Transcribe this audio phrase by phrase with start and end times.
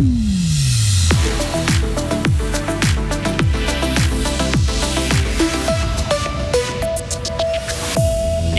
[0.00, 0.39] Mm-hmm.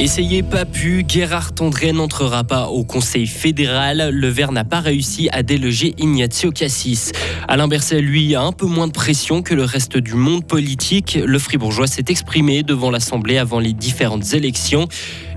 [0.01, 4.09] Essayez pas pu, Gérard Tondré n'entrera pas au Conseil fédéral.
[4.11, 7.11] Le Vert n'a pas réussi à déloger Ignazio Cassis.
[7.47, 11.19] Alain Berset, lui, a un peu moins de pression que le reste du monde politique.
[11.23, 14.87] Le Fribourgeois s'est exprimé devant l'Assemblée avant les différentes élections.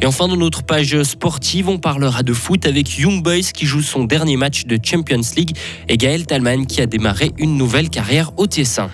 [0.01, 3.83] Et enfin, dans notre page sportive, on parlera de foot avec Young Boys qui joue
[3.83, 5.55] son dernier match de Champions League
[5.91, 8.89] et Gaël Talman qui a démarré une nouvelle carrière au Tessin.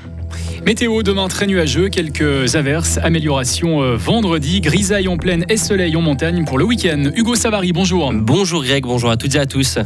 [0.65, 6.03] Météo demain très nuageux, quelques averses, amélioration euh, vendredi, grisaille en plaine et soleil en
[6.03, 7.11] montagne pour le week-end.
[7.15, 8.13] Hugo Savary, bonjour.
[8.13, 9.79] Bonjour Greg, bonjour à toutes et à tous.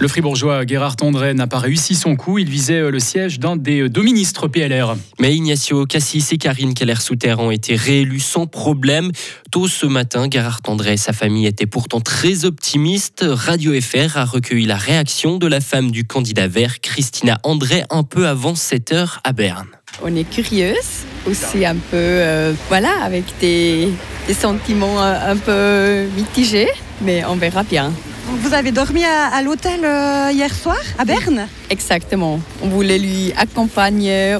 [0.00, 2.38] Le fribourgeois Gérard Tondray n'a pas réussi son coup.
[2.38, 4.96] Il visait euh, le siège d'un des euh, deux ministres PLR.
[5.18, 9.10] Mais Ignacio Cassis et Karine Keller-Souter ont été réélus sans problème.
[9.50, 13.24] Tôt ce matin, Gérard Tondray et sa famille étaient pourtant très optimistes.
[13.28, 18.04] Radio FR a recueilli la réaction de la femme du candidat vert, Christina André, un
[18.04, 19.66] peu avant 7 heures à Berne.
[20.00, 23.88] On est curieuse, aussi un peu, euh, voilà, avec des,
[24.28, 26.68] des sentiments un peu mitigés,
[27.02, 27.92] mais on verra bien.
[28.30, 31.48] Vous avez dormi à, l'hôtel euh, hier soir, à Berne?
[31.70, 32.40] Exactement.
[32.62, 34.36] On voulait lui accompagner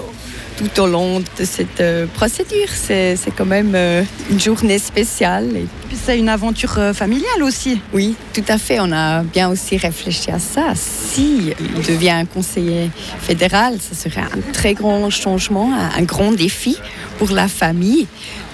[0.59, 2.69] tout au long de cette euh, procédure.
[2.69, 5.56] C'est quand même euh, une journée spéciale.
[5.56, 7.81] Et puis c'est une aventure familiale aussi.
[7.92, 8.79] Oui, tout à fait.
[8.81, 10.73] On a bien aussi réfléchi à ça.
[10.75, 16.77] Si il devient conseiller fédéral, ce serait un très grand changement, un grand défi
[17.19, 18.06] pour la famille.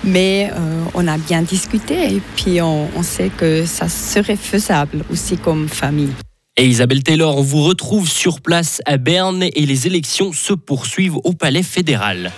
[0.04, 5.04] Mais euh, on a bien discuté et puis on, on sait que ça serait faisable
[5.10, 6.12] aussi comme famille.
[6.56, 11.16] Et Isabelle Taylor, on vous retrouve sur place à Berne et les élections se poursuivent
[11.24, 12.30] au Palais fédéral.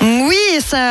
[0.00, 0.49] Oui,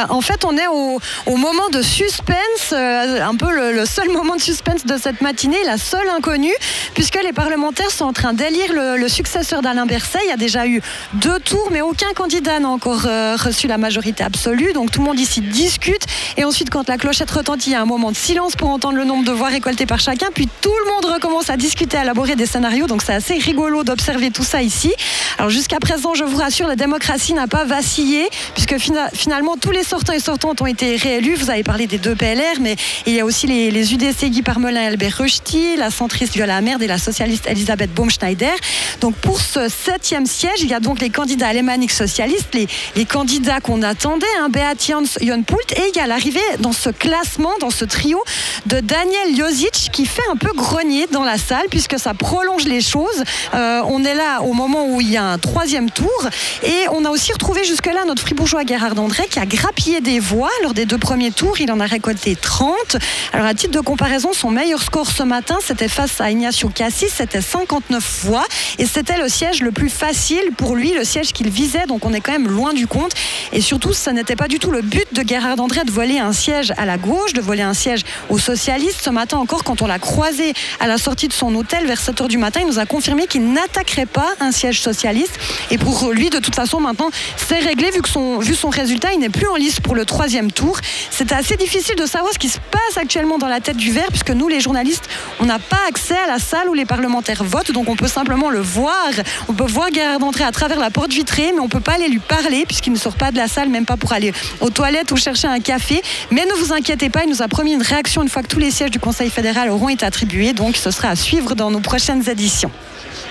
[0.10, 4.42] en fait, on est au, moment de suspense, euh, un peu le, seul moment de
[4.42, 6.54] suspense de cette matinée, la seule inconnue,
[6.94, 10.20] puisque les parlementaires sont en train d'élire le, successeur d'Alain Berset.
[10.26, 10.82] Il y a déjà eu
[11.14, 14.74] deux tours, mais aucun candidat n'a encore euh, reçu la majorité absolue.
[14.74, 16.06] Donc tout le monde ici discute.
[16.38, 18.98] Et ensuite, quand la clochette retentit, il y a un moment de silence pour entendre
[18.98, 20.28] le nombre de voix récoltées par chacun.
[20.34, 22.88] Puis tout le monde recommence à discuter, à élaborer des scénarios.
[22.88, 24.94] Donc c'est assez rigolo d'observer tout ça ici.
[25.38, 29.72] Alors jusqu'à présent, je vous rassure, la démocratie n'a pas vacillé, puisque finalement, finalement, tous
[29.72, 31.36] les sortants et sortantes ont été réélus.
[31.36, 32.76] Vous avez parlé des deux PLR, mais
[33.06, 36.82] il y a aussi les, UDC Guy Parmelin et Albert Rushti, la centriste Viola Merde
[36.82, 38.54] et la socialiste Elisabeth Baumschneider.
[39.02, 43.60] Donc pour ce septième siège, il y a donc les candidats alémaniques socialistes, les, candidats
[43.60, 47.52] qu'on attendait, hein, Beat Jans, Jon Pult, et il y a l'arrivée dans ce classement,
[47.60, 48.24] dans ce trio,
[48.66, 52.82] de Daniel Josic qui fait un peu grenier dans la salle puisque ça prolonge les
[52.82, 53.24] choses.
[53.54, 56.30] Euh, on est là au moment où il y a un troisième tour
[56.64, 60.52] et on a aussi retrouvé jusque-là notre fribourgeois Gerhard d'André qui a grappillé des voix
[60.64, 61.60] lors des deux premiers tours.
[61.60, 62.98] Il en a récolté 30.
[63.34, 67.12] Alors à titre de comparaison, son meilleur score ce matin, c'était face à Ignacio Cassis,
[67.14, 68.46] c'était 59 voix
[68.78, 71.86] et c'était le siège le plus facile pour lui, le siège qu'il visait.
[71.88, 73.12] Donc on est quand même loin du compte.
[73.52, 76.32] Et surtout, ce n'était pas du tout le but de Gerhard André de voler un
[76.32, 79.02] siège à la gauche, de voler un siège aux socialistes.
[79.02, 82.22] Ce matin encore, quand on l'a croisé à la sortie de son hôtel vers 7
[82.22, 85.40] h du matin, il nous a confirmé qu'il n'attaquerait pas un siège socialiste.
[85.72, 89.10] Et pour lui, de toute façon, maintenant, c'est réglé vu que son, vu son résultat,
[89.14, 90.80] il n'est plus en lice pour le troisième tour.
[91.12, 94.08] C'est assez difficile de savoir ce qui se passe actuellement dans la tête du Vert,
[94.10, 95.10] puisque nous, les journalistes,
[95.40, 98.50] on n'a pas accès à la salle où les parlementaires votent, donc on peut simplement
[98.50, 99.10] le voir.
[99.48, 101.94] On peut voir Gérard d'entrée à travers la porte vitrée, mais on ne peut pas
[101.94, 104.32] aller lui parler, puisqu'il ne sort pas de la salle, même pas pour aller
[104.62, 106.02] aux toilettes ou chercher un café.
[106.32, 108.60] Mais ne vous inquiétez pas, il nous a promis une réaction une fois que tous
[108.60, 111.80] les sièges du Conseil fédéral auront été attribués, donc ce sera à suivre dans nos
[111.80, 112.72] prochaines éditions.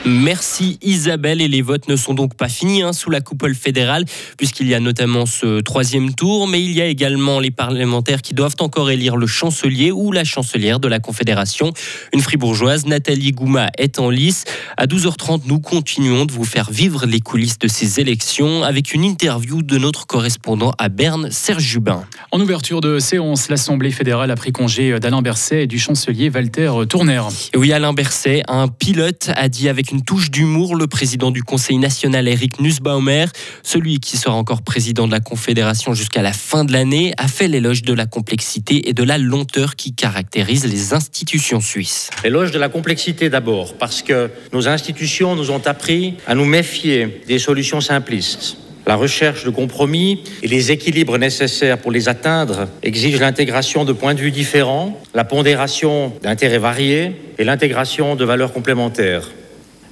[0.04, 1.41] Merci Isabelle.
[1.41, 4.04] Et les votes ne sont donc pas finis hein, sous la coupole fédérale,
[4.36, 8.34] puisqu'il y a notamment ce troisième tour, mais il y a également les parlementaires qui
[8.34, 11.72] doivent encore élire le chancelier ou la chancelière de la Confédération.
[12.12, 14.44] Une fribourgeoise, Nathalie Gouma, est en lice.
[14.77, 19.04] À 12h30, nous continuons de vous faire vivre les coulisses de ces élections avec une
[19.04, 22.04] interview de notre correspondant à Berne, Serge Jubin.
[22.32, 26.71] En ouverture de séance, l'Assemblée fédérale a pris congé d'Alain Berset et du chancelier Walter
[26.88, 27.22] Tourner.
[27.56, 31.78] oui, Alain Berset, un pilote, a dit avec une touche d'humour le président du Conseil
[31.78, 33.27] national Eric Nussbaumer,
[33.63, 37.48] celui qui sera encore président de la Confédération jusqu'à la fin de l'année, a fait
[37.48, 42.10] l'éloge de la complexité et de la lenteur qui caractérisent les institutions suisses.
[42.25, 47.22] L'éloge de la complexité d'abord, parce que nos institutions nous ont appris à nous méfier
[47.27, 48.57] des solutions simplistes.
[48.86, 54.15] La recherche de compromis et les équilibres nécessaires pour les atteindre exigent l'intégration de points
[54.15, 59.28] de vue différents, la pondération d'intérêts variés et l'intégration de valeurs complémentaires.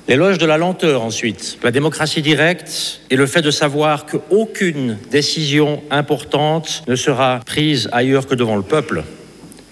[0.09, 5.83] L'éloge de la lenteur ensuite, la démocratie directe et le fait de savoir qu'aucune décision
[5.91, 9.03] importante ne sera prise ailleurs que devant le peuple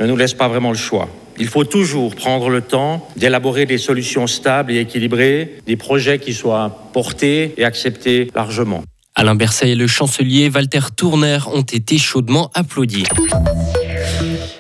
[0.00, 1.08] ne nous laisse pas vraiment le choix.
[1.38, 6.34] Il faut toujours prendre le temps d'élaborer des solutions stables et équilibrées, des projets qui
[6.34, 8.82] soient portés et acceptés largement.
[9.14, 13.04] Alain Berset et le chancelier Walter Tourner ont été chaudement applaudis.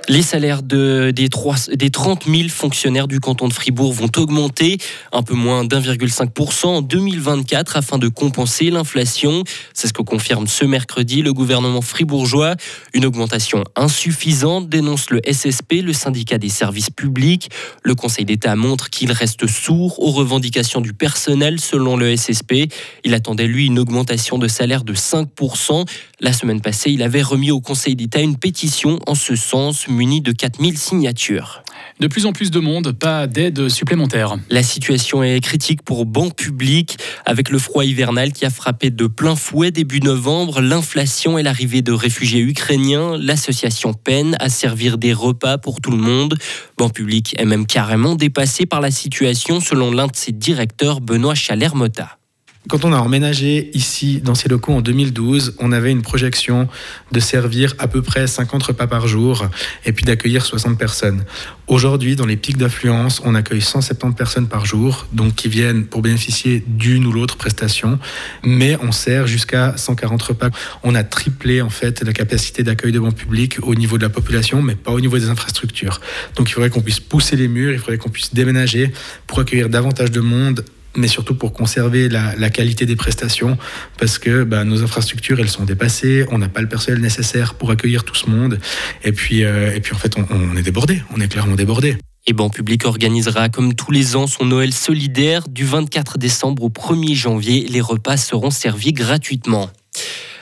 [0.06, 4.76] Les salaires de, des, 3, des 30 000 fonctionnaires du canton de Fribourg vont augmenter
[5.12, 9.44] un peu moins d'1,5% en 2024 afin de compenser l'inflation.
[9.72, 12.54] C'est ce que confirme ce mercredi le gouvernement fribourgeois.
[12.92, 17.48] Une augmentation insuffisante, dénonce le SSP, le syndicat des services publics.
[17.82, 22.70] Le Conseil d'État montre qu'il reste sourd aux revendications du personnel selon le SSP.
[23.04, 25.86] Il attendait lui une augmentation de salaire de 5%.
[26.20, 30.20] La semaine passée, il avait remis au Conseil d'État une pétition en ce sens muni
[30.20, 31.62] de 4000 signatures.
[32.00, 34.36] De plus en plus de monde, pas d'aide supplémentaire.
[34.50, 36.98] La situation est critique pour Banque Publique.
[37.24, 41.82] Avec le froid hivernal qui a frappé de plein fouet début novembre, l'inflation et l'arrivée
[41.82, 46.36] de réfugiés ukrainiens, l'association peine à servir des repas pour tout le monde.
[46.76, 51.34] Banque Publique est même carrément dépassée par la situation selon l'un de ses directeurs, Benoît
[51.34, 52.18] Chalermota.
[52.66, 56.66] Quand on a emménagé ici dans ces locaux en 2012, on avait une projection
[57.12, 59.44] de servir à peu près 50 repas par jour
[59.84, 61.24] et puis d'accueillir 60 personnes.
[61.66, 66.00] Aujourd'hui, dans les pics d'affluence, on accueille 170 personnes par jour, donc qui viennent pour
[66.00, 67.98] bénéficier d'une ou l'autre prestation,
[68.42, 70.48] mais on sert jusqu'à 140 repas.
[70.82, 74.10] On a triplé en fait la capacité d'accueil de banc public au niveau de la
[74.10, 76.00] population, mais pas au niveau des infrastructures.
[76.36, 78.90] Donc il faudrait qu'on puisse pousser les murs, il faudrait qu'on puisse déménager
[79.26, 80.64] pour accueillir davantage de monde
[80.96, 83.56] mais surtout pour conserver la, qualité des prestations,
[83.98, 87.70] parce que bah, nos infrastructures, elles sont dépassées, on n'a pas le personnel nécessaire pour
[87.70, 88.58] accueillir tout ce monde,
[89.02, 91.96] et puis, euh, et puis en fait, on, on est débordé, on est clairement débordé.
[92.26, 96.70] Et Ban Public organisera comme tous les ans son Noël solidaire du 24 décembre au
[96.70, 97.66] 1er janvier.
[97.68, 99.68] Les repas seront servis gratuitement.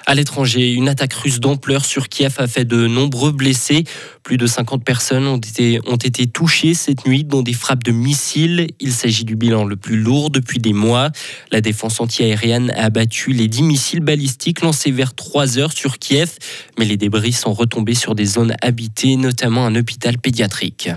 [0.07, 3.85] À l'étranger, une attaque russe d'ampleur sur Kiev a fait de nombreux blessés.
[4.23, 7.93] Plus de 50 personnes ont été, ont été touchées cette nuit dans des frappes de
[7.93, 8.69] missiles.
[8.81, 11.11] Il s'agit du bilan le plus lourd depuis des mois.
[11.51, 16.33] La défense antiaérienne a abattu les 10 missiles balistiques lancés vers 3 heures sur Kiev,
[16.79, 20.91] mais les débris sont retombés sur des zones habitées, notamment un hôpital pédiatrique.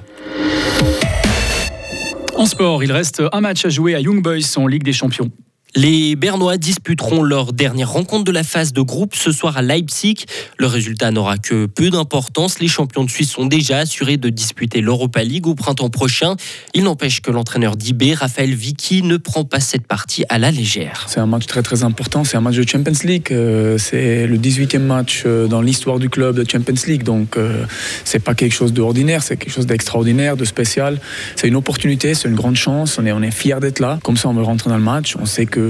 [2.35, 5.31] En sport, il reste un match à jouer à Young Boys en Ligue des Champions.
[5.77, 10.24] Les Bernois disputeront leur dernière rencontre de la phase de groupe ce soir à Leipzig.
[10.57, 12.60] Le résultat n'aura que peu d'importance.
[12.62, 16.38] Les champions de Suisse sont déjà assurés de disputer l'Europa League au printemps prochain.
[16.74, 21.07] Il n'empêche que l'entraîneur d'IB, Raphaël Vicky, ne prend pas cette partie à la légère.
[21.10, 22.24] C'est un match très très important.
[22.24, 23.27] C'est un match de Champions League.
[23.31, 27.04] Euh, c'est le 18e match euh, dans l'histoire du club de Champions League.
[27.04, 27.66] Donc euh,
[28.06, 31.01] c'est pas quelque chose d'ordinaire, c'est quelque chose d'extraordinaire, de spécial.
[31.36, 32.98] C'est une opportunité, c'est une grande chance.
[32.98, 34.00] On est, on est fiers d'être là.
[34.04, 35.18] Comme ça, on veut rentrer dans le match.
[35.19, 35.64] On sait que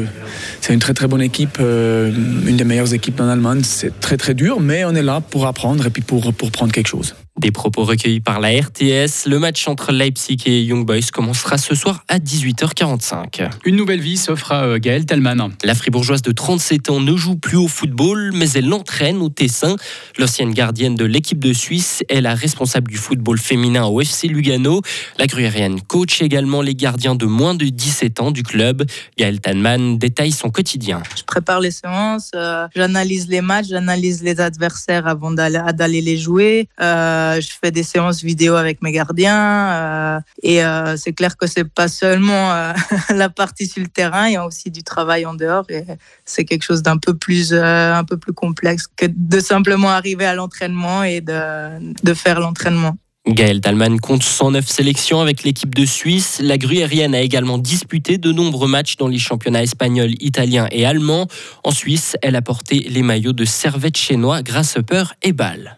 [0.62, 2.12] c'est une très très bonne équipe, euh,
[2.48, 3.62] une des meilleures équipes en Allemagne.
[3.64, 6.72] C'est très très dur, mais on est là pour apprendre et puis pour, pour prendre
[6.72, 7.16] quelque chose.
[7.38, 9.28] Des propos recueillis par la RTS.
[9.28, 13.50] Le match entre Leipzig et Young Boys commencera ce soir à 18h45.
[13.66, 15.52] Une nouvelle vie s'offre à euh, Gaëlle Talman.
[15.66, 19.76] La fribourgeoise de 37 ans ne joue plus au football, mais elle l'entraîne au Tessin.
[20.18, 24.82] L'ancienne gardienne de l'équipe de Suisse est la responsable du football féminin au FC Lugano.
[25.20, 28.86] La gruérienne coach également les gardiens de moins de 17 ans du club.
[29.18, 31.04] Gaëlle Talman détaille son quotidien.
[31.18, 36.70] Je prépare les séances, euh, j'analyse les matchs, j'analyse les adversaires avant d'aller les jouer.
[36.80, 41.48] Euh, je fais des séances vidéo avec mes gardiens euh, et euh, c'est clair que
[41.48, 42.74] c'est pas seulement
[43.10, 45.84] la partie sur le terrain, il y a aussi du travail en dehors et
[46.26, 50.36] c'est quelque chose d'un peu plus un peu plus complexe que de simplement arriver à
[50.36, 52.98] l'entraînement et de, faire l'entraînement.
[53.28, 56.40] Gaël Talman compte 109 sélections avec l'équipe de Suisse.
[56.44, 61.28] La gruyérienne a également disputé de nombreux matchs dans les championnats espagnols, italiens et allemands.
[61.64, 65.78] En Suisse, elle a porté les maillots de Servette chinois, Grasshopper et Bâle.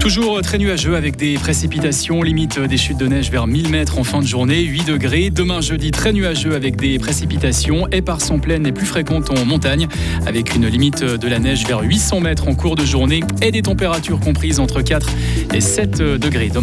[0.00, 4.02] Toujours très nuageux avec des précipitations, limite des chutes de neige vers 1000 mètres en
[4.02, 5.28] fin de journée, 8 degrés.
[5.28, 9.44] Demain jeudi, très nuageux avec des précipitations et par son pleine et plus fréquente en
[9.44, 9.88] montagne,
[10.26, 13.60] avec une limite de la neige vers 800 mètres en cours de journée et des
[13.60, 15.06] températures comprises entre 4
[15.52, 16.50] et 7 degrés.